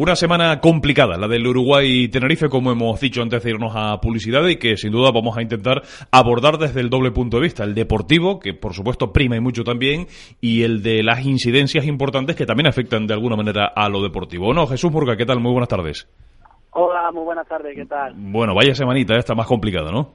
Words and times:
Una 0.00 0.14
semana 0.14 0.60
complicada, 0.60 1.16
la 1.16 1.26
del 1.26 1.44
Uruguay 1.44 2.04
y 2.04 2.08
Tenerife, 2.08 2.48
como 2.48 2.70
hemos 2.70 3.00
dicho 3.00 3.20
antes 3.20 3.42
de 3.42 3.50
irnos 3.50 3.72
a 3.74 4.00
publicidad, 4.00 4.46
y 4.46 4.56
que 4.56 4.76
sin 4.76 4.92
duda 4.92 5.10
vamos 5.10 5.36
a 5.36 5.42
intentar 5.42 5.82
abordar 6.12 6.56
desde 6.56 6.80
el 6.80 6.88
doble 6.88 7.10
punto 7.10 7.38
de 7.38 7.42
vista. 7.42 7.64
El 7.64 7.74
deportivo, 7.74 8.38
que 8.38 8.54
por 8.54 8.74
supuesto 8.74 9.12
prima 9.12 9.34
y 9.34 9.40
mucho 9.40 9.64
también, 9.64 10.06
y 10.40 10.62
el 10.62 10.84
de 10.84 11.02
las 11.02 11.26
incidencias 11.26 11.84
importantes 11.84 12.36
que 12.36 12.46
también 12.46 12.68
afectan 12.68 13.08
de 13.08 13.14
alguna 13.14 13.34
manera 13.34 13.72
a 13.74 13.88
lo 13.88 14.00
deportivo. 14.00 14.54
¿No? 14.54 14.68
Jesús 14.68 14.92
Murga, 14.92 15.16
¿qué 15.16 15.26
tal? 15.26 15.40
Muy 15.40 15.50
buenas 15.50 15.68
tardes. 15.68 16.08
Hola, 16.70 17.10
muy 17.10 17.24
buenas 17.24 17.48
tardes, 17.48 17.74
¿qué 17.74 17.84
tal? 17.84 18.14
Bueno, 18.14 18.54
vaya 18.54 18.76
semanita, 18.76 19.16
esta 19.16 19.34
más 19.34 19.48
complicada, 19.48 19.90
¿no? 19.90 20.12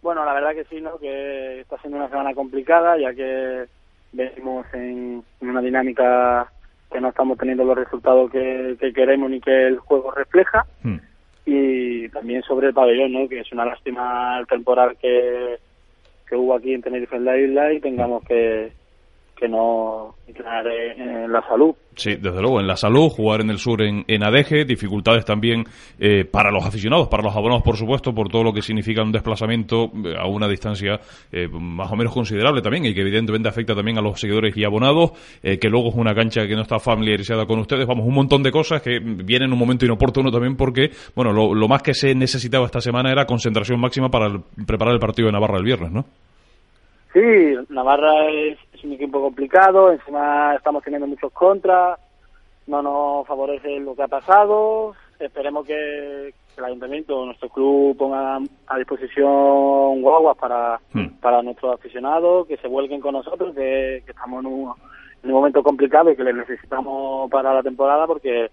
Bueno, 0.00 0.24
la 0.24 0.32
verdad 0.32 0.54
que 0.54 0.64
sí, 0.74 0.80
¿no? 0.80 0.96
Que 0.96 1.60
está 1.60 1.76
siendo 1.82 1.98
una 1.98 2.08
semana 2.08 2.32
complicada, 2.32 2.96
ya 2.98 3.12
que 3.12 3.66
venimos 4.14 4.64
en 4.72 5.22
una 5.42 5.60
dinámica 5.60 6.50
que 6.90 7.00
no 7.00 7.08
estamos 7.08 7.38
teniendo 7.38 7.64
los 7.64 7.76
resultados 7.76 8.30
que, 8.30 8.76
queremos 8.94 9.30
ni 9.30 9.40
que 9.40 9.66
el 9.66 9.78
juego 9.78 10.10
refleja. 10.12 10.66
Hmm. 10.82 10.98
Y 11.44 12.08
también 12.08 12.42
sobre 12.42 12.68
el 12.68 12.74
pabellón, 12.74 13.12
¿no? 13.12 13.28
que 13.28 13.40
es 13.40 13.52
una 13.52 13.64
lástima 13.64 14.38
el 14.40 14.46
temporal 14.46 14.96
que, 15.00 15.58
que 16.28 16.34
hubo 16.36 16.54
aquí 16.54 16.74
en 16.74 16.82
Tenerife 16.82 17.16
en 17.16 17.24
la 17.24 17.38
isla 17.38 17.72
y 17.72 17.80
tengamos 17.80 18.24
que, 18.24 18.72
que 19.36 19.48
no 19.48 20.14
entrar 20.26 20.66
en 20.66 21.30
la 21.30 21.46
salud. 21.46 21.74
Sí, 21.94 22.16
desde 22.16 22.42
luego, 22.42 22.60
en 22.60 22.66
la 22.66 22.76
salud, 22.76 23.08
jugar 23.08 23.40
en 23.40 23.50
el 23.50 23.58
sur 23.58 23.80
en, 23.82 24.04
en 24.06 24.22
Adeje, 24.22 24.64
dificultades 24.64 25.24
también 25.24 25.64
eh, 25.98 26.24
para 26.24 26.50
los 26.50 26.64
aficionados, 26.64 27.08
para 27.08 27.22
los 27.22 27.34
abonados, 27.34 27.62
por 27.62 27.76
supuesto, 27.76 28.14
por 28.14 28.28
todo 28.28 28.44
lo 28.44 28.52
que 28.52 28.60
significa 28.60 29.02
un 29.02 29.12
desplazamiento 29.12 29.90
eh, 30.04 30.14
a 30.18 30.26
una 30.26 30.46
distancia 30.46 31.00
eh, 31.32 31.48
más 31.48 31.90
o 31.90 31.96
menos 31.96 32.12
considerable 32.12 32.60
también 32.60 32.84
y 32.84 32.94
que 32.94 33.00
evidentemente 33.00 33.48
afecta 33.48 33.74
también 33.74 33.96
a 33.98 34.02
los 34.02 34.20
seguidores 34.20 34.54
y 34.56 34.64
abonados, 34.64 35.12
que 35.42 35.68
luego 35.68 35.88
es 35.88 35.94
una 35.94 36.14
cancha 36.14 36.46
que 36.46 36.54
no 36.54 36.62
está 36.62 36.78
familiarizada 36.78 37.46
con 37.46 37.58
ustedes. 37.58 37.86
Vamos, 37.86 38.06
un 38.06 38.14
montón 38.14 38.42
de 38.42 38.50
cosas 38.50 38.82
que 38.82 38.98
vienen 38.98 39.48
en 39.48 39.52
un 39.52 39.58
momento 39.58 39.84
inoportuno 39.84 40.30
también 40.30 40.56
porque, 40.56 40.90
bueno, 41.14 41.32
lo 41.32 41.68
más 41.68 41.82
que 41.82 41.94
se 41.94 42.14
necesitaba 42.14 42.66
esta 42.66 42.80
semana 42.80 43.10
era 43.10 43.26
concentración 43.26 43.80
máxima 43.80 44.08
para 44.08 44.28
preparar 44.66 44.94
el 44.94 45.00
partido 45.00 45.26
de 45.26 45.32
Navarra 45.32 45.58
el 45.58 45.64
viernes, 45.64 45.92
¿no? 45.92 46.04
Sí, 47.16 47.56
Navarra 47.70 48.28
es, 48.28 48.58
un 48.84 48.92
equipo 48.92 49.22
complicado, 49.22 49.90
encima 49.90 50.54
estamos 50.54 50.84
teniendo 50.84 51.06
muchos 51.06 51.32
contras, 51.32 51.98
no 52.66 52.82
nos 52.82 53.26
favorece 53.26 53.80
lo 53.80 53.96
que 53.96 54.02
ha 54.02 54.08
pasado. 54.08 54.94
Esperemos 55.18 55.66
que, 55.66 56.34
el 56.58 56.64
ayuntamiento, 56.64 57.24
nuestro 57.24 57.48
club 57.48 57.96
ponga 57.96 58.38
a 58.66 58.76
disposición 58.76 60.02
guaguas 60.02 60.36
para, 60.36 60.78
hmm. 60.92 61.18
para 61.22 61.40
nuestros 61.40 61.72
aficionados, 61.72 62.46
que 62.48 62.58
se 62.58 62.68
vuelquen 62.68 63.00
con 63.00 63.14
nosotros, 63.14 63.54
que, 63.54 64.04
estamos 64.06 64.44
en 64.44 64.52
un, 64.52 65.32
momento 65.32 65.62
complicado 65.62 66.10
y 66.10 66.16
que 66.16 66.24
les 66.24 66.36
necesitamos 66.36 67.30
para 67.30 67.54
la 67.54 67.62
temporada 67.62 68.06
porque 68.06 68.50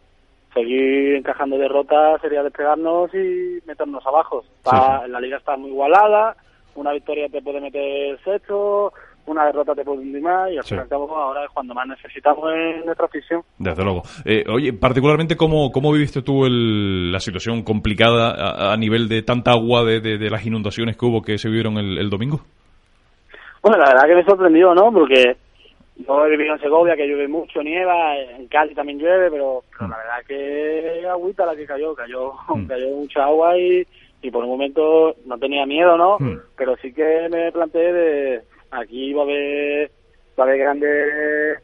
seguir 0.54 1.16
encajando 1.16 1.58
derrotas 1.58 2.22
sería 2.22 2.42
despegarnos 2.44 3.14
y 3.14 3.60
meternos 3.66 4.08
abajo. 4.08 4.46
La 4.64 5.20
liga 5.20 5.36
está 5.36 5.58
muy 5.58 5.72
igualada 5.72 6.38
una 6.76 6.92
victoria 6.94 7.28
te 7.30 7.42
puede 7.42 7.62
meter 7.62 8.20
sexto, 8.24 8.94
una 9.26 9.46
derrota 9.46 9.74
te 9.74 9.84
puede 9.84 10.00
hundir 10.00 10.22
más 10.22 10.52
y 10.52 10.58
al 10.58 10.64
fin 10.64 10.78
y 10.78 10.82
al 10.82 10.90
cabo 10.90 11.16
ahora 11.16 11.46
es 11.46 11.52
cuando 11.52 11.74
más 11.74 11.88
necesitamos 11.88 12.44
en 12.54 12.86
nuestra 12.86 13.06
afición. 13.06 13.42
Desde 13.58 13.84
luego. 13.84 14.04
Eh, 14.26 14.44
oye, 14.50 14.74
particularmente, 14.74 15.38
¿cómo, 15.38 15.72
cómo 15.72 15.92
viviste 15.92 16.22
tú 16.22 16.46
el, 16.46 17.12
la 17.12 17.20
situación 17.20 17.64
complicada 17.64 18.72
a, 18.74 18.78
nivel 18.78 19.08
de 19.08 19.22
tanta 19.22 19.52
agua 19.52 19.84
de, 19.84 20.02
de, 20.02 20.30
las 20.30 20.46
inundaciones 20.46 20.98
que 20.98 21.06
hubo 21.06 21.22
que 21.22 21.38
se 21.38 21.48
vivieron 21.48 21.78
el, 21.78 22.10
domingo? 22.10 22.42
Bueno, 23.62 23.78
la 23.78 23.94
verdad 23.94 24.08
que 24.08 24.16
me 24.16 24.26
sorprendió, 24.26 24.76
¿no? 24.76 24.92
Porque 24.92 25.38
yo 25.96 26.26
he 26.26 26.30
vivido 26.32 26.56
en 26.56 26.60
Segovia, 26.60 26.96
que 26.98 27.08
llueve 27.08 27.30
mucho, 27.30 27.64
nieva, 27.64 28.18
en 28.18 28.48
Cali 28.48 28.76
también 28.76 29.00
llueve, 29.00 29.32
pero, 29.32 29.64
la 29.80 29.88
mm. 29.88 29.90
verdad 29.90 30.28
que 30.28 31.08
agüita 31.08 31.46
la 31.46 31.56
que 31.56 31.66
cayó, 31.66 31.96
cayó, 31.96 32.34
mm. 32.50 32.66
cayó 32.66 32.90
mucha 32.90 33.24
agua 33.24 33.58
y 33.58 33.88
y 34.24 34.32
por 34.32 34.44
un 34.44 34.50
momento 34.50 35.16
no 35.26 35.38
tenía 35.38 35.66
miedo, 35.66 35.98
¿no? 35.98 36.18
Hmm. 36.18 36.40
Pero 36.58 36.76
sí 36.78 36.94
que 36.94 37.28
me 37.30 37.52
planteé 37.52 37.94
de 37.94 38.42
aquí 38.72 39.14
va 39.14 39.22
a 39.22 39.26
haber 39.26 39.92
va 40.40 40.44
a 40.44 40.48
haber 40.48 40.60
grandes 40.60 41.64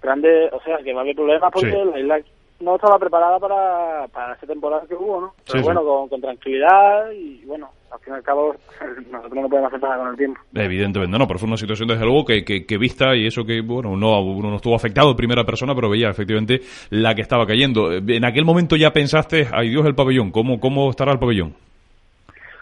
grandes, 0.00 0.52
o 0.52 0.60
sea, 0.62 0.78
que 0.78 0.92
va 0.92 1.00
a 1.00 1.02
haber 1.02 1.16
problemas 1.16 1.52
porque 1.52 1.84
la 1.84 1.98
isla 1.98 2.20
no 2.60 2.74
estaba 2.74 2.98
preparada 2.98 3.38
para, 3.38 4.08
para 4.08 4.34
esa 4.34 4.46
temporada 4.46 4.84
que 4.88 4.94
hubo, 4.94 5.20
¿no? 5.20 5.34
Pero 5.50 5.62
bueno, 5.62 6.08
con, 6.08 6.20
tranquilidad 6.20 7.10
y 7.12 7.44
bueno, 7.44 7.68
al 7.90 8.00
fin 8.00 8.14
y 8.14 8.16
al 8.16 8.22
cabo 8.22 8.54
nosotros 9.10 9.42
no 9.42 9.48
podemos 9.48 9.72
hacer 9.72 9.82
nada 9.82 9.98
con 9.98 10.08
el 10.08 10.16
tiempo. 10.16 10.40
Evidentemente, 10.54 11.18
no, 11.18 11.26
pero 11.26 11.38
fue 11.38 11.48
una 11.48 11.56
situación 11.56 11.88
desde 11.88 12.04
luego 12.04 12.24
que, 12.24 12.44
que, 12.44 12.78
vista 12.78 13.14
y 13.14 13.26
eso 13.26 13.44
que, 13.44 13.60
bueno, 13.60 13.96
no, 13.96 14.20
uno 14.20 14.50
no 14.50 14.56
estuvo 14.56 14.74
afectado 14.74 15.10
en 15.10 15.16
primera 15.16 15.44
persona, 15.44 15.74
pero 15.74 15.90
veía 15.90 16.10
efectivamente 16.10 16.60
la 16.90 17.14
que 17.14 17.22
estaba 17.22 17.46
cayendo. 17.46 17.92
En 17.92 18.24
aquel 18.24 18.44
momento 18.44 18.76
ya 18.76 18.92
pensaste, 18.92 19.48
ay 19.52 19.68
Dios, 19.68 19.86
el 19.86 19.94
pabellón, 19.94 20.30
¿cómo, 20.30 20.58
cómo 20.58 20.90
estará 20.90 21.12
el 21.12 21.18
pabellón? 21.18 21.67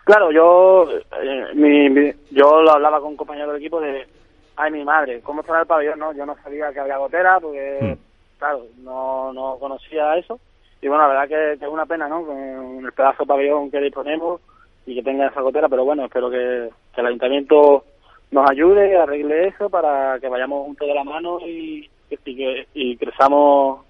Claro, 0.07 0.31
yo 0.31 0.87
eh, 1.21 1.47
mi, 1.55 2.13
yo 2.31 2.63
lo 2.63 2.71
hablaba 2.71 3.01
con 3.01 3.09
un 3.09 3.17
compañero 3.17 3.49
del 3.49 3.61
equipo 3.61 3.81
de, 3.81 4.07
ay, 4.55 4.71
mi 4.71 4.85
madre, 4.85 5.21
¿cómo 5.21 5.41
está 5.41 5.59
el 5.61 5.67
pabellón? 5.67 5.99
No, 5.99 6.13
yo 6.13 6.25
no 6.25 6.37
sabía 6.45 6.73
que 6.73 6.79
había 6.79 6.99
gotera 6.99 7.41
porque, 7.41 7.79
hmm. 7.81 8.39
claro, 8.39 8.67
no, 8.85 9.33
no 9.33 9.57
conocía 9.59 10.17
eso. 10.17 10.39
Y 10.81 10.87
bueno, 10.87 11.03
la 11.03 11.09
verdad 11.09 11.59
que, 11.59 11.65
es 11.65 11.69
una 11.69 11.87
pena, 11.87 12.07
¿no? 12.07 12.25
Con 12.25 12.87
el 12.87 12.93
pedazo 12.93 13.25
de 13.25 13.27
pabellón 13.27 13.69
que 13.69 13.81
disponemos 13.81 14.41
y 14.87 14.95
que 14.95 15.03
tenga 15.03 15.27
esa 15.27 15.41
gotera, 15.41 15.69
pero 15.69 15.85
bueno, 15.85 16.05
espero 16.05 16.31
que, 16.31 16.71
el 16.97 17.07
ayuntamiento 17.07 17.83
nos 18.31 18.49
ayude, 18.49 18.97
arregle 18.97 19.49
eso 19.49 19.69
para 19.69 20.21
que 20.21 20.29
vayamos 20.29 20.67
juntos 20.67 20.87
de 20.87 20.95
la 20.95 21.03
mano 21.03 21.41
y, 21.41 21.91
y, 22.11 22.17
que, 22.17 22.69
y 22.75 22.97
crezamos 22.97 23.85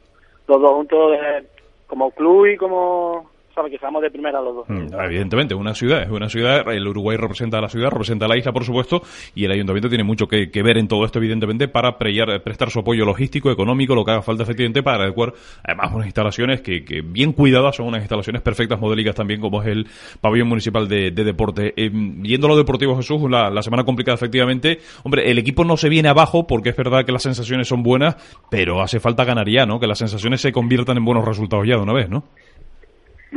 los 0.49 0.63
dos 0.63 0.73
juntos 0.73 1.19
como 1.87 2.11
club 2.13 2.47
y 2.47 2.57
como 2.57 3.36
para 3.57 3.71
que 3.71 3.79
seamos 3.79 4.03
de 4.03 4.11
primera 4.11 4.41
los 4.43 4.55
dos. 4.55 4.69
Mm, 4.69 4.95
evidentemente, 5.01 5.55
una 5.55 5.75
ciudad, 5.75 6.03
es 6.03 6.11
una 6.11 6.29
ciudad, 6.29 6.71
el 6.71 6.87
Uruguay 6.87 7.17
representa 7.17 7.57
a 7.57 7.63
la 7.63 7.69
ciudad, 7.69 7.89
representa 7.89 8.27
a 8.27 8.29
la 8.29 8.37
isla, 8.37 8.53
por 8.53 8.65
supuesto, 8.65 9.01
y 9.35 9.47
el 9.47 9.51
ayuntamiento 9.51 9.89
tiene 9.89 10.05
mucho 10.05 10.29
que, 10.29 10.51
ver 10.63 10.77
en 10.77 10.87
todo 10.87 11.07
esto, 11.07 11.19
evidentemente, 11.19 11.67
para 11.67 11.97
prestar 11.97 12.71
su 12.71 12.81
apoyo 12.81 13.07
logístico, 13.07 13.51
económico, 13.51 13.95
lo 13.95 14.05
que 14.05 14.11
haga 14.11 14.23
falta, 14.23 14.43
efectivamente, 14.43 14.83
para 14.83 15.05
adecuar, 15.05 15.33
además, 15.65 15.91
unas 15.95 16.07
instalaciones 16.07 16.61
que, 16.61 17.03
bien 17.03 17.33
cuidadas, 17.33 17.77
son 17.77 17.87
unas 17.87 18.03
instalaciones 18.03 18.43
perfectas, 18.43 18.79
modélicas 18.79 19.15
también, 19.15 19.41
como 19.41 19.63
es 19.63 19.69
el 19.69 19.87
pabellón 20.21 20.49
municipal 20.49 20.87
de, 20.87 21.11
deporte. 21.11 21.73
Eh, 21.77 21.91
yendo 22.23 22.49
a 22.49 22.51
lo 22.51 22.57
deportivo, 22.59 22.95
Jesús, 22.97 23.23
la, 23.31 23.49
la 23.49 23.63
semana 23.63 23.85
complicada, 23.85 24.17
efectivamente, 24.17 24.81
hombre, 25.03 25.31
el 25.31 25.39
equipo 25.39 25.65
no 25.65 25.79
se 25.79 25.89
viene 25.89 26.11
abajo, 26.11 26.47
porque 26.47 26.69
es 26.69 26.77
verdad 26.77 27.07
que 27.07 27.13
las 27.13 27.23
sensaciones 27.23 27.67
son 27.69 27.83
buenas, 27.83 28.17
pero 28.51 28.83
hace 28.83 29.01
falta 29.01 29.25
ganar 29.25 29.49
ya, 29.49 29.65
¿no? 29.65 29.81
Que 29.81 29.87
las 29.87 29.99
sensaciones 29.99 30.43
se 30.43 30.53
conviertan 30.53 30.99
en 30.99 31.07
buenos 31.07 31.25
resultados 31.25 31.67
ya 31.67 31.77
de 31.77 31.83
una 31.83 31.95
vez, 31.95 32.11
¿no? 32.11 32.25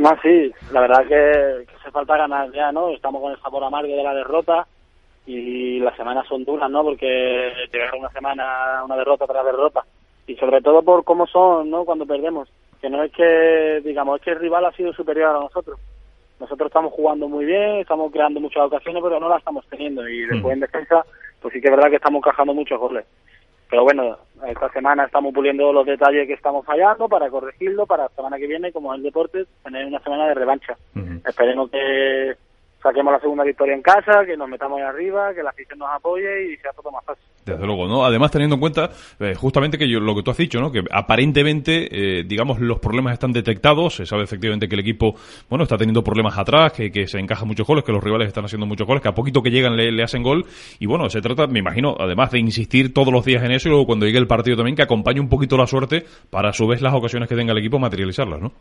No, 0.00 0.16
sí, 0.22 0.50
la 0.72 0.80
verdad 0.80 1.02
que, 1.02 1.66
que 1.66 1.76
hace 1.78 1.90
falta 1.90 2.16
ganar 2.16 2.50
ya, 2.52 2.72
¿no? 2.72 2.88
Estamos 2.88 3.20
con 3.20 3.32
el 3.32 3.40
sabor 3.42 3.64
amargo 3.64 3.94
de 3.94 4.02
la 4.02 4.14
derrota 4.14 4.66
y 5.26 5.78
las 5.78 5.94
semanas 5.94 6.26
son 6.26 6.42
duras, 6.42 6.70
¿no? 6.70 6.82
Porque 6.82 7.52
llegar 7.70 7.94
una 7.94 8.08
semana, 8.08 8.82
una 8.82 8.96
derrota 8.96 9.26
tras 9.26 9.44
derrota 9.44 9.84
y 10.26 10.36
sobre 10.36 10.62
todo 10.62 10.82
por 10.82 11.04
cómo 11.04 11.26
son, 11.26 11.68
¿no? 11.68 11.84
Cuando 11.84 12.06
perdemos, 12.06 12.48
que 12.80 12.88
no 12.88 13.02
es 13.02 13.12
que, 13.12 13.82
digamos, 13.84 14.18
es 14.18 14.24
que 14.24 14.30
el 14.30 14.40
rival 14.40 14.64
ha 14.64 14.72
sido 14.72 14.90
superior 14.94 15.36
a 15.36 15.40
nosotros. 15.40 15.78
Nosotros 16.40 16.68
estamos 16.68 16.94
jugando 16.94 17.28
muy 17.28 17.44
bien, 17.44 17.80
estamos 17.80 18.10
creando 18.10 18.40
muchas 18.40 18.62
ocasiones, 18.62 19.02
pero 19.02 19.20
no 19.20 19.28
las 19.28 19.40
estamos 19.40 19.66
teniendo 19.68 20.08
y 20.08 20.24
después 20.24 20.54
en 20.54 20.60
defensa, 20.60 21.04
pues 21.42 21.52
sí 21.52 21.60
que 21.60 21.68
es 21.68 21.76
verdad 21.76 21.90
que 21.90 21.96
estamos 21.96 22.20
encajando 22.20 22.54
muchos 22.54 22.80
goles. 22.80 23.04
Pero 23.70 23.84
bueno, 23.84 24.18
esta 24.46 24.68
semana 24.70 25.04
estamos 25.04 25.32
puliendo 25.32 25.72
los 25.72 25.86
detalles 25.86 26.26
que 26.26 26.32
estamos 26.34 26.66
fallando 26.66 27.08
para 27.08 27.30
corregirlo 27.30 27.86
para 27.86 28.04
la 28.04 28.08
semana 28.10 28.36
que 28.36 28.48
viene, 28.48 28.72
como 28.72 28.92
es 28.92 28.98
el 28.98 29.04
deporte, 29.04 29.44
tener 29.62 29.86
una 29.86 30.00
semana 30.00 30.26
de 30.26 30.34
revancha. 30.34 30.76
Esperemos 31.24 31.70
que, 31.70 32.34
saquemos 32.82 33.12
la 33.12 33.20
segunda 33.20 33.44
victoria 33.44 33.74
en 33.74 33.82
casa, 33.82 34.24
que 34.26 34.36
nos 34.36 34.48
metamos 34.48 34.78
ahí 34.78 34.84
arriba, 34.84 35.34
que 35.34 35.42
la 35.42 35.50
afición 35.50 35.78
nos 35.78 35.88
apoye 35.90 36.52
y 36.52 36.56
sea 36.56 36.72
todo 36.72 36.90
más 36.90 37.04
fácil. 37.04 37.24
Desde 37.44 37.66
luego, 37.66 37.86
¿no? 37.86 38.04
Además, 38.04 38.30
teniendo 38.30 38.56
en 38.56 38.60
cuenta 38.60 38.90
eh, 39.18 39.34
justamente 39.34 39.78
que 39.78 39.88
yo, 39.88 39.98
lo 39.98 40.14
que 40.14 40.22
tú 40.22 40.30
has 40.30 40.36
dicho, 40.36 40.60
¿no? 40.60 40.70
Que 40.70 40.82
aparentemente, 40.90 41.88
eh, 41.90 42.24
digamos, 42.24 42.60
los 42.60 42.78
problemas 42.78 43.14
están 43.14 43.32
detectados. 43.32 43.96
Se 43.96 44.06
sabe 44.06 44.24
efectivamente 44.24 44.68
que 44.68 44.74
el 44.74 44.80
equipo, 44.80 45.14
bueno, 45.48 45.64
está 45.64 45.76
teniendo 45.76 46.02
problemas 46.02 46.38
atrás, 46.38 46.72
que, 46.72 46.90
que 46.90 47.06
se 47.06 47.18
encajan 47.18 47.48
muchos 47.48 47.66
goles, 47.66 47.84
que 47.84 47.92
los 47.92 48.02
rivales 48.02 48.28
están 48.28 48.44
haciendo 48.44 48.66
muchos 48.66 48.86
goles, 48.86 49.02
que 49.02 49.08
a 49.08 49.14
poquito 49.14 49.42
que 49.42 49.50
llegan 49.50 49.76
le, 49.76 49.90
le, 49.90 50.02
hacen 50.02 50.22
gol. 50.22 50.44
Y 50.78 50.86
bueno, 50.86 51.08
se 51.08 51.20
trata, 51.20 51.46
me 51.46 51.58
imagino, 51.58 51.96
además 51.98 52.30
de 52.30 52.40
insistir 52.40 52.92
todos 52.92 53.12
los 53.12 53.24
días 53.24 53.42
en 53.42 53.52
eso 53.52 53.68
y 53.68 53.70
luego 53.70 53.86
cuando 53.86 54.06
llegue 54.06 54.18
el 54.18 54.26
partido 54.26 54.56
también, 54.56 54.76
que 54.76 54.82
acompañe 54.82 55.20
un 55.20 55.28
poquito 55.28 55.56
la 55.56 55.66
suerte 55.66 56.04
para 56.30 56.50
a 56.50 56.52
su 56.52 56.66
vez 56.66 56.82
las 56.82 56.94
ocasiones 56.94 57.28
que 57.28 57.36
tenga 57.36 57.52
el 57.52 57.58
equipo 57.58 57.78
materializarlas, 57.78 58.40
¿no? 58.40 58.52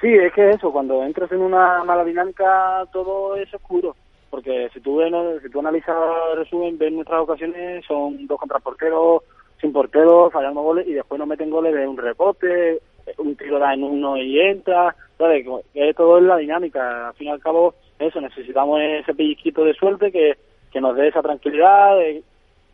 Sí, 0.00 0.12
es 0.12 0.32
que 0.32 0.50
eso, 0.50 0.72
cuando 0.72 1.02
entras 1.02 1.30
en 1.32 1.40
una 1.40 1.82
mala 1.84 2.04
dinámica, 2.04 2.84
todo 2.92 3.36
es 3.36 3.52
oscuro 3.54 3.94
porque 4.36 4.68
si 4.74 4.80
tú, 4.80 4.96
ves, 4.96 5.12
si 5.42 5.48
tú 5.48 5.60
analizas 5.60 5.96
el 6.32 6.38
resumen, 6.38 6.76
ves 6.76 6.92
nuestras 6.92 7.22
ocasiones 7.22 7.82
son 7.86 8.26
dos 8.26 8.38
contra 8.38 8.58
porteros, 8.58 9.22
sin 9.60 9.72
porteros, 9.72 10.30
fallando 10.30 10.60
goles 10.60 10.86
y 10.86 10.92
después 10.92 11.18
nos 11.18 11.26
meten 11.26 11.48
goles 11.48 11.74
de 11.74 11.88
un 11.88 11.96
rebote, 11.96 12.80
un 13.16 13.34
tiro 13.36 13.58
da 13.58 13.72
en 13.72 13.84
uno 13.84 14.18
y 14.18 14.38
entra, 14.38 14.94
¿sabes? 15.16 15.46
Todo 15.96 16.18
es 16.18 16.24
la 16.24 16.36
dinámica. 16.36 17.08
Al 17.08 17.14
fin 17.14 17.28
y 17.28 17.30
al 17.30 17.40
cabo, 17.40 17.74
eso, 17.98 18.20
necesitamos 18.20 18.78
ese 18.82 19.14
pellizquito 19.14 19.64
de 19.64 19.72
suerte 19.72 20.12
que, 20.12 20.36
que 20.70 20.82
nos 20.82 20.94
dé 20.96 21.08
esa 21.08 21.22
tranquilidad, 21.22 21.96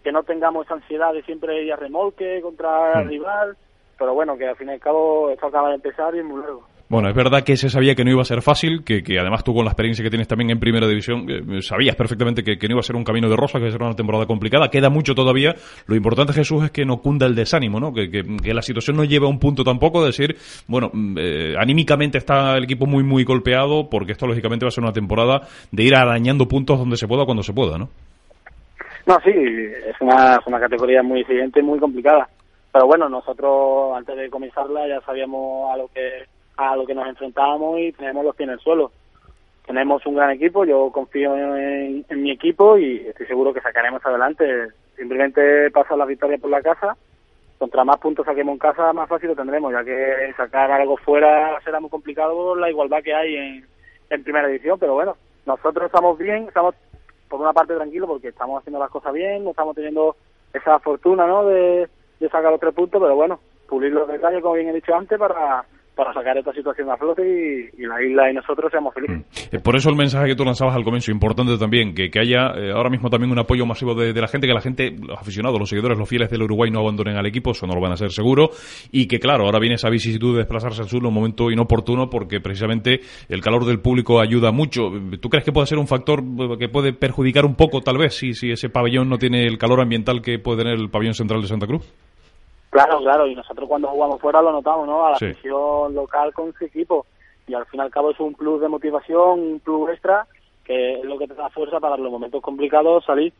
que 0.02 0.10
no 0.10 0.24
tengamos 0.24 0.66
esa 0.66 0.74
ansiedad 0.74 1.12
de 1.12 1.22
siempre 1.22 1.62
ir 1.62 1.72
a 1.72 1.76
remolque 1.76 2.40
contra 2.40 3.02
el 3.02 3.08
rival, 3.08 3.56
pero 3.96 4.14
bueno, 4.14 4.36
que 4.36 4.48
al 4.48 4.56
fin 4.56 4.68
y 4.68 4.72
al 4.72 4.80
cabo 4.80 5.30
esto 5.30 5.46
acaba 5.46 5.68
de 5.68 5.76
empezar 5.76 6.12
y 6.16 6.18
es 6.18 6.24
muy 6.24 6.40
largo. 6.40 6.71
Bueno, 6.92 7.08
es 7.08 7.14
verdad 7.14 7.42
que 7.42 7.56
se 7.56 7.70
sabía 7.70 7.94
que 7.94 8.04
no 8.04 8.10
iba 8.10 8.20
a 8.20 8.26
ser 8.26 8.42
fácil, 8.42 8.84
que, 8.84 9.02
que 9.02 9.18
además 9.18 9.42
tú 9.42 9.54
con 9.54 9.64
la 9.64 9.70
experiencia 9.70 10.04
que 10.04 10.10
tienes 10.10 10.28
también 10.28 10.50
en 10.50 10.60
Primera 10.60 10.86
División, 10.86 11.24
eh, 11.26 11.62
sabías 11.62 11.96
perfectamente 11.96 12.44
que, 12.44 12.58
que, 12.58 12.68
no 12.68 12.72
iba 12.72 12.80
a 12.80 12.82
ser 12.82 12.96
un 12.96 13.02
camino 13.02 13.30
de 13.30 13.36
rosa, 13.36 13.54
que 13.54 13.64
iba 13.64 13.68
a 13.70 13.72
ser 13.72 13.82
una 13.82 13.96
temporada 13.96 14.26
complicada. 14.26 14.68
Queda 14.68 14.90
mucho 14.90 15.14
todavía. 15.14 15.54
Lo 15.86 15.96
importante, 15.96 16.34
Jesús, 16.34 16.64
es 16.64 16.70
que 16.70 16.84
no 16.84 16.98
cunda 16.98 17.24
el 17.24 17.34
desánimo, 17.34 17.80
¿no? 17.80 17.94
Que, 17.94 18.10
que 18.10 18.52
la 18.52 18.60
situación 18.60 18.98
no 18.98 19.04
lleve 19.04 19.24
a 19.24 19.30
un 19.30 19.38
punto 19.38 19.64
tampoco 19.64 20.02
de 20.02 20.08
decir, 20.08 20.36
bueno, 20.68 20.90
eh, 21.16 21.54
anímicamente 21.58 22.18
está 22.18 22.58
el 22.58 22.64
equipo 22.64 22.84
muy, 22.84 23.02
muy 23.02 23.24
golpeado, 23.24 23.88
porque 23.88 24.12
esto 24.12 24.26
lógicamente 24.26 24.66
va 24.66 24.68
a 24.68 24.72
ser 24.72 24.84
una 24.84 24.92
temporada 24.92 25.48
de 25.70 25.82
ir 25.82 25.96
arañando 25.96 26.46
puntos 26.46 26.78
donde 26.78 26.98
se 26.98 27.08
pueda, 27.08 27.24
cuando 27.24 27.42
se 27.42 27.54
pueda, 27.54 27.78
¿no? 27.78 27.88
No, 29.06 29.18
sí, 29.24 29.30
es 29.32 29.98
una, 29.98 30.34
es 30.34 30.46
una 30.46 30.60
categoría 30.60 31.02
muy 31.02 31.20
exigente 31.20 31.60
y 31.60 31.62
muy 31.62 31.78
complicada. 31.78 32.28
Pero 32.70 32.86
bueno, 32.86 33.08
nosotros 33.08 33.96
antes 33.96 34.14
de 34.14 34.28
comenzarla 34.28 34.86
ya 34.86 35.00
sabíamos 35.06 35.72
a 35.72 35.78
lo 35.78 35.88
que 35.88 36.26
a 36.56 36.76
lo 36.76 36.86
que 36.86 36.94
nos 36.94 37.06
enfrentábamos 37.06 37.78
y 37.80 37.92
tenemos 37.92 38.24
los 38.24 38.36
pies 38.36 38.48
en 38.48 38.54
el 38.54 38.60
suelo. 38.60 38.92
Tenemos 39.66 40.04
un 40.06 40.16
gran 40.16 40.30
equipo, 40.30 40.64
yo 40.64 40.90
confío 40.90 41.36
en, 41.36 42.04
en 42.08 42.22
mi 42.22 42.30
equipo 42.30 42.76
y 42.78 43.06
estoy 43.06 43.26
seguro 43.26 43.54
que 43.54 43.60
sacaremos 43.60 44.04
adelante. 44.04 44.68
Simplemente 44.96 45.70
pasar 45.70 45.98
la 45.98 46.04
victoria 46.04 46.38
por 46.38 46.50
la 46.50 46.62
casa. 46.62 46.96
Contra 47.58 47.84
más 47.84 47.98
puntos 47.98 48.26
saquemos 48.26 48.54
en 48.54 48.58
casa, 48.58 48.92
más 48.92 49.08
fácil 49.08 49.28
lo 49.28 49.36
tendremos, 49.36 49.72
ya 49.72 49.84
que 49.84 50.32
sacar 50.36 50.70
algo 50.72 50.96
fuera 50.96 51.60
será 51.64 51.78
muy 51.78 51.90
complicado 51.90 52.34
por 52.34 52.58
la 52.58 52.68
igualdad 52.68 53.02
que 53.04 53.14
hay 53.14 53.36
en, 53.36 53.66
en 54.10 54.24
primera 54.24 54.48
edición. 54.48 54.78
Pero 54.80 54.94
bueno, 54.94 55.16
nosotros 55.46 55.86
estamos 55.86 56.18
bien, 56.18 56.48
estamos 56.48 56.74
por 57.28 57.40
una 57.40 57.52
parte 57.52 57.74
tranquilos 57.74 58.08
porque 58.08 58.28
estamos 58.28 58.60
haciendo 58.60 58.80
las 58.80 58.90
cosas 58.90 59.12
bien, 59.12 59.44
no 59.44 59.50
estamos 59.50 59.74
teniendo 59.74 60.16
esa 60.52 60.78
fortuna 60.80 61.26
¿no? 61.26 61.46
de, 61.46 61.88
de 62.20 62.28
sacar 62.28 62.50
los 62.50 62.60
tres 62.60 62.74
puntos, 62.74 63.00
pero 63.00 63.14
bueno, 63.14 63.40
pulir 63.68 63.92
los 63.92 64.06
detalles, 64.08 64.42
como 64.42 64.54
bien 64.54 64.68
he 64.68 64.74
dicho 64.74 64.94
antes, 64.94 65.18
para 65.18 65.64
para 65.94 66.12
sacar 66.14 66.38
esta 66.38 66.52
situación 66.52 66.90
a 66.90 66.96
flote 66.96 67.70
y, 67.76 67.86
la 67.86 68.02
isla 68.02 68.30
y 68.30 68.34
nosotros 68.34 68.70
seamos 68.70 68.94
felices. 68.94 69.18
Mm. 69.52 69.56
Por 69.62 69.76
eso 69.76 69.90
el 69.90 69.96
mensaje 69.96 70.28
que 70.28 70.34
tú 70.34 70.44
lanzabas 70.44 70.74
al 70.74 70.84
comienzo, 70.84 71.10
importante 71.10 71.58
también, 71.58 71.94
que, 71.94 72.10
que 72.10 72.20
haya 72.20 72.52
eh, 72.56 72.72
ahora 72.72 72.88
mismo 72.88 73.10
también 73.10 73.30
un 73.30 73.38
apoyo 73.38 73.66
masivo 73.66 73.94
de, 73.94 74.12
la 74.14 74.28
gente, 74.28 74.46
que 74.46 74.54
la 74.54 74.60
gente, 74.60 74.90
los 74.90 75.18
aficionados, 75.18 75.58
los 75.58 75.68
seguidores, 75.68 75.98
los 75.98 76.08
fieles 76.08 76.30
del 76.30 76.42
Uruguay 76.42 76.70
no 76.70 76.80
abandonen 76.80 77.16
al 77.16 77.26
equipo, 77.26 77.50
eso 77.50 77.66
no 77.66 77.74
lo 77.74 77.80
van 77.80 77.90
a 77.90 77.94
hacer 77.94 78.10
seguro, 78.10 78.50
y 78.90 79.06
que 79.06 79.18
claro, 79.18 79.44
ahora 79.44 79.58
viene 79.58 79.74
esa 79.74 79.90
vicisitud 79.90 80.32
de 80.32 80.38
desplazarse 80.38 80.82
al 80.82 80.88
sur 80.88 81.00
en 81.00 81.06
un 81.06 81.14
momento 81.14 81.50
inoportuno 81.50 82.08
porque 82.08 82.40
precisamente 82.40 83.00
el 83.28 83.40
calor 83.42 83.66
del 83.66 83.80
público 83.80 84.20
ayuda 84.20 84.50
mucho. 84.50 84.90
¿Tú 85.20 85.28
crees 85.28 85.44
que 85.44 85.52
puede 85.52 85.66
ser 85.66 85.78
un 85.78 85.86
factor 85.86 86.22
que 86.58 86.68
puede 86.68 86.92
perjudicar 86.92 87.44
un 87.44 87.54
poco 87.54 87.80
tal 87.80 87.98
vez 87.98 88.14
si, 88.14 88.32
si 88.32 88.50
ese 88.50 88.70
pabellón 88.70 89.08
no 89.08 89.18
tiene 89.18 89.46
el 89.46 89.58
calor 89.58 89.80
ambiental 89.80 90.22
que 90.22 90.38
puede 90.38 90.62
tener 90.62 90.78
el 90.78 90.90
pabellón 90.90 91.14
central 91.14 91.42
de 91.42 91.48
Santa 91.48 91.66
Cruz? 91.66 91.92
Claro, 92.72 93.00
claro, 93.00 93.26
y 93.26 93.34
nosotros 93.34 93.68
cuando 93.68 93.88
jugamos 93.88 94.18
fuera 94.18 94.40
lo 94.40 94.50
notamos, 94.50 94.86
¿no? 94.86 95.04
A 95.04 95.10
la 95.10 95.18
sí. 95.18 95.26
afición 95.26 95.94
local 95.94 96.32
con 96.32 96.54
su 96.54 96.64
equipo. 96.64 97.04
Y 97.46 97.52
al 97.52 97.66
fin 97.66 97.80
y 97.80 97.82
al 97.82 97.90
cabo 97.90 98.12
es 98.12 98.18
un 98.18 98.32
plus 98.32 98.62
de 98.62 98.68
motivación, 98.68 99.40
un 99.40 99.60
plus 99.60 99.90
extra, 99.90 100.26
que 100.64 100.94
es 100.94 101.04
lo 101.04 101.18
que 101.18 101.28
te 101.28 101.34
da 101.34 101.50
fuerza 101.50 101.80
para 101.80 101.98
los 101.98 102.10
momentos 102.10 102.40
complicados 102.40 103.04
salir. 103.04 103.30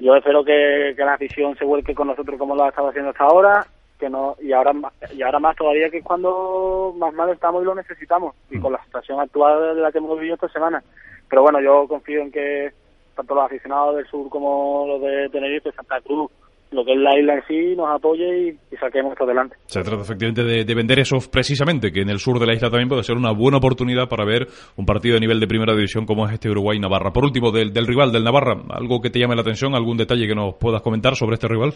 Yo 0.00 0.16
espero 0.16 0.44
que, 0.44 0.94
que 0.96 1.04
la 1.04 1.14
afición 1.14 1.56
se 1.56 1.64
vuelque 1.64 1.94
con 1.94 2.08
nosotros 2.08 2.36
como 2.36 2.56
lo 2.56 2.64
ha 2.64 2.70
estado 2.70 2.88
haciendo 2.88 3.10
hasta 3.10 3.22
ahora, 3.22 3.64
que 4.00 4.10
no 4.10 4.34
y 4.40 4.52
ahora 4.52 4.72
y 5.14 5.22
ahora 5.22 5.38
más 5.38 5.54
todavía 5.54 5.88
que 5.88 5.98
es 5.98 6.04
cuando 6.04 6.92
más 6.98 7.14
mal 7.14 7.30
estamos 7.30 7.62
y 7.62 7.66
lo 7.66 7.76
necesitamos, 7.76 8.34
y 8.50 8.58
con 8.58 8.72
la 8.72 8.82
situación 8.82 9.20
actual 9.20 9.76
de 9.76 9.80
la 9.80 9.92
que 9.92 9.98
hemos 9.98 10.18
vivido 10.18 10.34
esta 10.34 10.48
semana. 10.48 10.82
Pero 11.30 11.42
bueno, 11.42 11.60
yo 11.60 11.86
confío 11.86 12.20
en 12.20 12.32
que 12.32 12.72
tanto 13.14 13.32
los 13.36 13.44
aficionados 13.44 13.94
del 13.94 14.08
sur 14.08 14.28
como 14.28 14.86
los 14.88 15.02
de 15.02 15.28
Tenerife, 15.28 15.70
Santa 15.70 16.00
Cruz, 16.00 16.32
lo 16.72 16.84
que 16.84 16.92
es 16.92 16.98
la 16.98 17.18
isla 17.18 17.34
en 17.34 17.42
sí 17.46 17.76
nos 17.76 17.88
apoye 17.88 18.48
y, 18.48 18.74
y 18.74 18.76
saquemos 18.78 19.12
esto 19.12 19.24
adelante. 19.24 19.56
Se 19.66 19.82
trata 19.82 20.02
efectivamente 20.02 20.42
de, 20.42 20.64
de, 20.64 20.74
vender 20.74 20.98
eso 20.98 21.18
precisamente, 21.30 21.92
que 21.92 22.00
en 22.00 22.10
el 22.10 22.18
sur 22.18 22.38
de 22.38 22.46
la 22.46 22.54
isla 22.54 22.70
también 22.70 22.88
puede 22.88 23.02
ser 23.02 23.16
una 23.16 23.32
buena 23.32 23.58
oportunidad 23.58 24.08
para 24.08 24.24
ver 24.24 24.46
un 24.76 24.86
partido 24.86 25.14
de 25.14 25.20
nivel 25.20 25.38
de 25.38 25.46
primera 25.46 25.74
división 25.74 26.06
como 26.06 26.26
es 26.26 26.32
este 26.32 26.50
Uruguay-Navarra. 26.50 27.12
Por 27.12 27.24
último, 27.24 27.50
del, 27.50 27.72
del, 27.72 27.86
rival, 27.86 28.10
del 28.10 28.24
Navarra, 28.24 28.56
¿algo 28.70 29.00
que 29.00 29.10
te 29.10 29.18
llame 29.18 29.36
la 29.36 29.42
atención, 29.42 29.74
algún 29.74 29.96
detalle 29.96 30.26
que 30.26 30.34
nos 30.34 30.54
puedas 30.54 30.82
comentar 30.82 31.14
sobre 31.14 31.34
este 31.34 31.48
rival? 31.48 31.74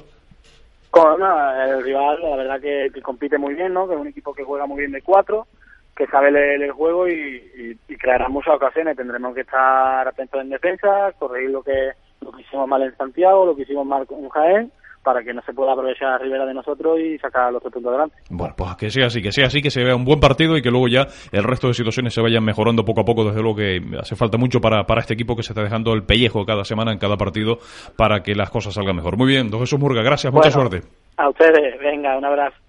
Con, 0.90 1.20
no, 1.20 1.62
el 1.62 1.82
rival, 1.82 2.18
la 2.22 2.36
verdad 2.36 2.60
que, 2.60 2.88
que, 2.92 3.02
compite 3.02 3.36
muy 3.36 3.54
bien, 3.54 3.74
¿no? 3.74 3.86
que 3.86 3.94
es 3.94 4.00
un 4.00 4.08
equipo 4.08 4.32
que 4.32 4.44
juega 4.44 4.66
muy 4.66 4.78
bien 4.78 4.92
de 4.92 5.02
cuatro, 5.02 5.46
que 5.94 6.06
sabe 6.06 6.30
leer 6.30 6.62
el 6.62 6.72
juego 6.72 7.06
y, 7.06 7.12
y, 7.12 7.78
y 7.92 7.96
creará 7.96 8.28
muchas 8.28 8.54
ocasiones. 8.54 8.96
Tendremos 8.96 9.34
que 9.34 9.42
estar 9.42 10.08
atentos 10.08 10.40
en 10.40 10.48
defensa, 10.48 11.12
corregir 11.18 11.50
lo 11.50 11.62
que, 11.62 11.90
lo 12.22 12.32
que 12.32 12.42
hicimos 12.42 12.66
mal 12.66 12.82
en 12.82 12.96
Santiago, 12.96 13.44
lo 13.44 13.54
que 13.54 13.62
hicimos 13.62 13.86
mal 13.86 14.06
con 14.06 14.26
Jaén 14.30 14.72
para 15.06 15.22
que 15.22 15.32
no 15.32 15.40
se 15.42 15.52
pueda 15.52 15.72
aprovechar 15.72 16.20
Rivera 16.20 16.44
de 16.44 16.52
nosotros 16.52 16.98
y 16.98 17.16
sacar 17.18 17.52
los 17.52 17.62
tres 17.62 17.72
puntos 17.74 17.90
adelante. 17.90 18.16
Bueno, 18.28 18.54
pues 18.56 18.74
que 18.74 18.90
sea 18.90 19.06
así, 19.06 19.22
que 19.22 19.30
sea 19.30 19.46
así, 19.46 19.62
que 19.62 19.70
se 19.70 19.84
vea 19.84 19.94
un 19.94 20.04
buen 20.04 20.18
partido 20.18 20.56
y 20.56 20.62
que 20.62 20.70
luego 20.72 20.88
ya 20.88 21.06
el 21.30 21.44
resto 21.44 21.68
de 21.68 21.74
situaciones 21.74 22.12
se 22.12 22.20
vayan 22.20 22.44
mejorando 22.44 22.84
poco 22.84 23.02
a 23.02 23.04
poco. 23.04 23.24
Desde 23.24 23.40
luego 23.40 23.58
que 23.58 23.80
hace 24.00 24.16
falta 24.16 24.36
mucho 24.36 24.60
para, 24.60 24.82
para 24.82 25.02
este 25.02 25.14
equipo 25.14 25.36
que 25.36 25.44
se 25.44 25.52
está 25.52 25.62
dejando 25.62 25.92
el 25.94 26.02
pellejo 26.02 26.44
cada 26.44 26.64
semana 26.64 26.90
en 26.90 26.98
cada 26.98 27.16
partido 27.16 27.58
para 27.96 28.24
que 28.24 28.34
las 28.34 28.50
cosas 28.50 28.74
salgan 28.74 28.96
mejor. 28.96 29.16
Muy 29.16 29.28
bien, 29.28 29.48
don 29.48 29.60
Jesús 29.60 29.78
Murga, 29.78 30.02
gracias, 30.02 30.32
bueno, 30.32 30.44
mucha 30.44 30.50
suerte. 30.50 30.88
A 31.18 31.28
ustedes, 31.28 31.78
venga, 31.78 32.18
un 32.18 32.24
abrazo. 32.24 32.65